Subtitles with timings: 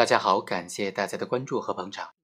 [0.00, 2.14] 大家好，感谢大家的关注和捧场。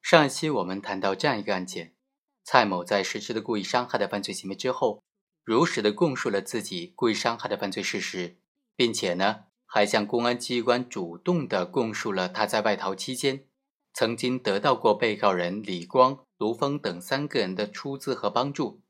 [0.00, 1.96] 上一期我们谈到这样一个案件：
[2.44, 5.02] 蔡某在实施了故意伤害的犯罪行为之后，
[5.42, 8.38] 如实的供述了自己故意伤害的犯罪事实，
[8.76, 13.48] 并且呢，还向公安机关主动的供述了他在外逃期间
[13.92, 18.80] 曾经得到过被告人李光、卢峰等三个人的出资和帮助。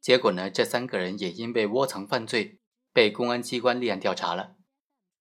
[0.00, 2.60] 结果呢，这三个人也因为窝藏犯罪
[2.92, 4.54] 被公安机关立案调查了。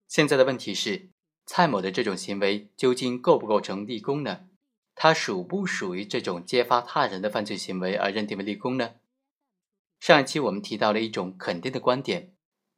[0.08, 1.15] 现在的问题是。
[1.46, 4.48] 蔡某的这种行为究竟构不构成立功呢？
[4.96, 8.96] 他属不属于这种揭发他人的犯罪行为而认定为立功呢？
[10.00, 12.34] 上一期我们提到了一种肯定的观点，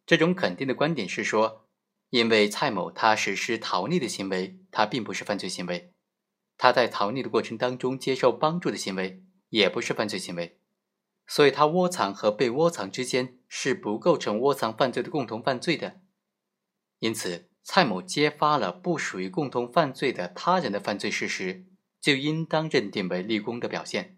[0.06, 1.68] 这种肯定的观点是说，
[2.10, 5.92] 因为蔡某他实施逃匿的行为，他并不是犯罪行为；
[6.58, 10.60] 他在逃匿的过程当中接受帮助的行为也不是犯罪行为，
[11.26, 16.02] 所以他窝藏和被窝藏之间是不构成窝藏犯罪的共同犯罪的，
[17.00, 17.47] 因此。
[17.70, 21.66] 蔡某揭发了不属于共同犯罪的他人的犯罪事实，
[22.00, 24.18] 就应当认定为立功的表现。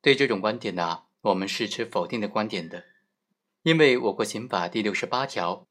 [0.00, 2.84] 对这种观点呢，我们是持否定的观点的，
[3.64, 5.68] 因为我国刑法第六十八条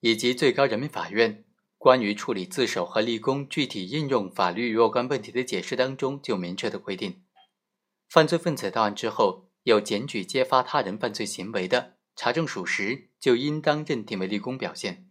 [0.00, 1.44] 以及最高人民法院
[1.78, 7.22] 关于处理自首和立功具体应用法律若干问题的解释当中就明确的规定，
[8.08, 15.03] 犯罪分子到案之后有检举揭发他人犯罪行为的，查证属实，就应当认定为立功表现。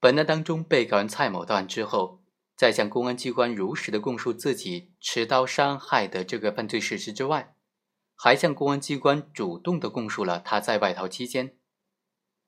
[0.00, 2.22] 本案当中，被告人蔡某到案之后，
[2.56, 7.56] 在向公安机关如实的供述自己持刀伤害的这个犯罪事实之外，
[8.14, 11.56] 还向公安机关主动的供述了他在外逃期间，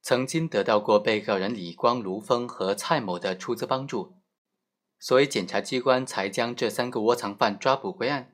[0.01, 4.15] 曾经得到过被告人李光、卢峰和蔡某的出资帮助，
[5.01, 8.33] 所以检察机关才将这三个窝藏犯抓捕归案。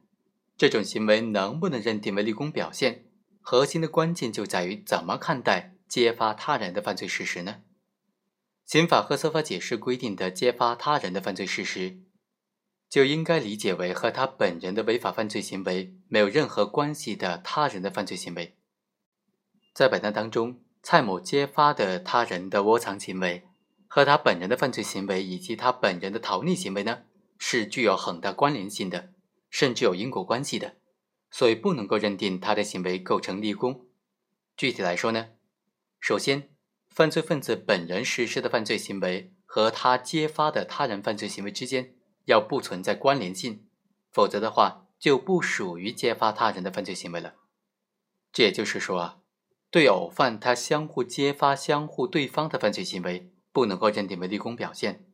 [0.59, 3.07] 这种行为能不能认定为立功表现，
[3.41, 7.63] 核心的关键就在于怎么看待揭发他人的犯罪事实呢？
[8.67, 12.01] 刑法和司法解释规定的揭发他人的犯罪事实，
[12.91, 18.57] 就应该理解为和他本人的违法犯罪行为没有任何关系的他人的犯罪行为。
[19.73, 23.45] 在本案当中，蔡某揭发的他人的窝藏行为
[23.87, 27.05] 和他本人的犯罪行为以及他本人的逃匿行为呢，
[27.39, 29.13] 是具有很大关联性的，
[29.49, 30.75] 甚至有因果关系的，
[31.31, 33.87] 所以不能够认定他的行为构成立功。
[34.57, 35.29] 具体来说呢，
[36.01, 36.56] 首先。
[36.97, 43.67] 犯罪分子本人实施的犯罪行为和他揭发的他人犯罪行为之间要不存在关联性，
[44.11, 47.35] 否则的话就不属于揭发他人的犯罪行为了。
[48.33, 49.19] 这也就是说啊，
[49.71, 55.05] 对偶犯他相互揭发相互对方的犯罪行为不能够认定为立功表现。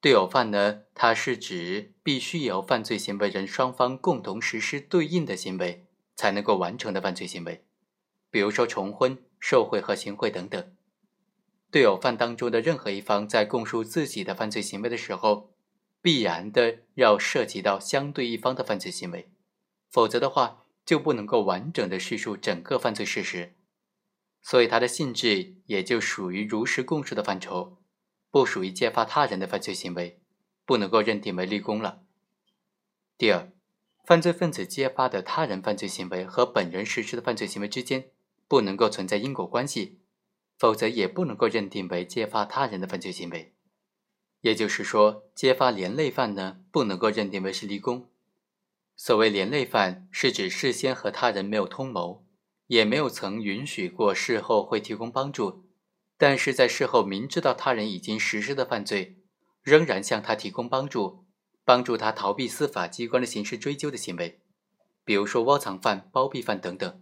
[0.00, 5.86] 对偶犯呢，它是指必须由犯罪行为人双方共同实施对应的行为
[6.16, 7.64] 才能够完成的犯罪行为，
[8.32, 10.72] 比如说重婚、受贿和行贿等等。
[11.70, 15.52] 对偶犯当中的任何一方在供述自己的犯罪行为的时候，
[16.00, 19.30] 必然的要涉及到相对一方的犯罪行为，
[19.90, 23.54] 否则的话就不能够完整的叙述整个犯罪事实，
[24.40, 27.76] 所以它的性质也就属于如实供述的范畴，
[28.30, 30.20] 不属于揭发他人的犯罪行为，
[30.64, 32.02] 不能够认定为立功了。
[33.18, 33.52] 第二，
[34.06, 38.10] 犯罪分子揭发的他人犯罪行为和本人实施的犯罪行为之间
[38.46, 39.97] 不能够存在因果关系。
[40.58, 43.54] 否则也不能够认定为揭发他人的犯罪行为，
[44.40, 48.10] 也就是说，揭发连累犯呢，不能够认定为是立功。
[48.96, 52.26] 所谓连累犯，是指事先和他人没有通谋，
[52.66, 55.68] 也没有曾允许过事后会提供帮助，
[56.16, 59.22] 但是在事后明知道他人已经实施的犯罪，
[59.62, 61.24] 仍然向他提供帮助，
[61.64, 64.40] 帮助他逃避司法机关的刑事追究的行为，
[65.04, 67.00] 比如说窝藏犯、包庇犯等等。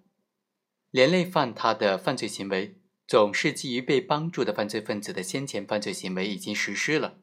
[0.90, 2.78] 连累犯他的犯罪行为。
[3.06, 7.18] 总是基于被帮助的犯罪分子的先前犯罪行为已经实施了，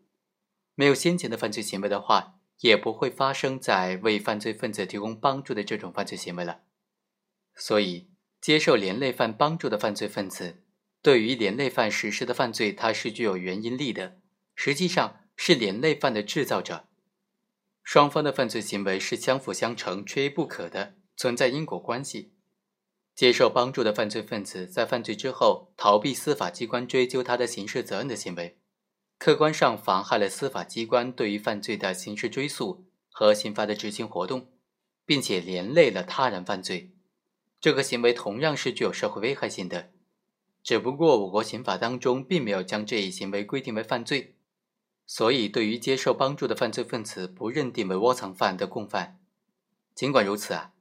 [0.75, 6.61] 没有先前的犯罪行为的话，也不会发生在为犯罪分子提供帮助的这种犯罪行为了。
[7.55, 10.63] 所以，接受连累犯帮助的犯罪分子，
[11.01, 14.17] 对于连累犯实施的犯罪，它是具有原因力的，
[14.55, 16.87] 实际上是连累犯的制造者。
[17.83, 22.32] 双方的犯罪行为是相辅相成、缺一不可的，存在因果关系。
[23.15, 28.57] 接受帮助的犯罪分子在犯罪之后逃避司法机关追究他的刑事责任的行为，
[29.19, 34.47] 客观上妨害了司法机关对于犯罪的刑事追诉和刑罚的执行活动，
[35.05, 36.95] 并且连累了他人犯罪，
[37.61, 39.91] 这个行为同样是具有社会危害性的。
[40.63, 44.37] 只不过我国刑法当中并没有将这一行为规定为犯罪，
[45.05, 49.19] 所以对于接受帮助的犯罪分子不认定为窝藏犯的共犯。
[49.93, 50.71] 尽管如此啊。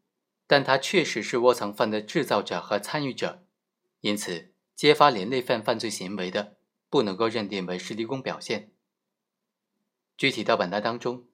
[0.46, 3.44] 但他确实是窝藏犯的制造者和参与者，
[4.00, 6.56] 因此揭发连累犯犯罪行为的，
[6.90, 8.70] 不能够认定为是立功表现。
[10.16, 11.24] 具体到本案当中，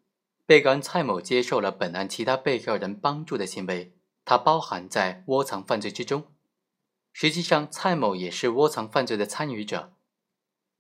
[0.46, 3.92] 被告人蔡某接受了本案其他被告人帮助的行为，
[4.24, 6.32] 他包含在窝藏犯罪之中。
[7.12, 9.94] 实际上，蔡某也是窝藏犯罪的参与者。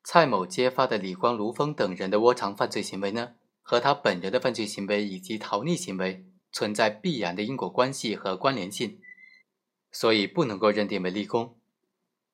[0.04, 9.00] 蔡某揭发的李光、卢峰等人的窝藏犯罪行为呢，和他本人的犯罪行为以及逃匿行为存在必然的因果关系和关联性，
[9.92, 11.58] 所以不能够认定为立功。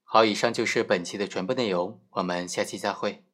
[0.03, 3.25] 好，以上就是本期的全部内容，我们下期再会。